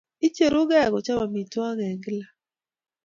[0.27, 2.27] Icheruge kochop amitwogik eng' gila.